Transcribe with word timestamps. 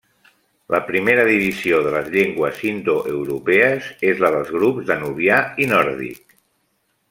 La 0.75 0.77
primera 0.85 1.25
divisió 1.27 1.81
de 1.87 1.91
les 1.97 2.09
llengües 2.15 2.63
indoeuropees 2.71 3.91
és 4.13 4.25
la 4.27 4.35
dels 4.39 4.51
grups 4.57 4.89
danubià 4.91 5.41
i 5.67 5.73
nòrdic. 5.77 6.39